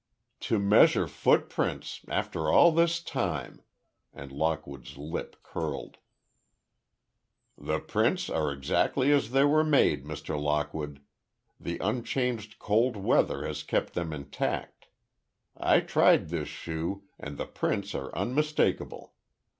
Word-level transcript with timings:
"To 0.39 0.57
measure 0.57 1.07
footprints—after 1.07 2.49
all 2.49 2.71
this 2.71 3.03
time!" 3.03 3.61
and 4.11 4.31
Lockwood's 4.31 4.97
lip 4.97 5.35
curled. 5.43 5.97
"The 7.55 7.79
prints 7.79 8.27
are 8.27 8.51
exactly 8.51 9.11
as 9.11 9.29
they 9.29 9.43
were 9.45 9.63
made, 9.63 10.03
Mr. 10.03 10.41
Lockwood. 10.41 11.03
The 11.59 11.77
unchanging 11.77 12.53
cold 12.57 12.97
weather 12.97 13.45
has 13.45 13.61
kept 13.61 13.93
them 13.93 14.11
intact. 14.11 14.87
I 15.55 15.81
tried 15.81 16.29
this 16.29 16.47
shoe, 16.49 17.03
and 17.19 17.37
the 17.37 17.45
prints 17.45 17.93
are 17.93 18.09
unmistakable. 18.15 19.13